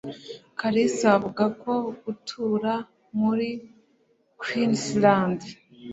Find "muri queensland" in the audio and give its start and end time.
3.19-5.39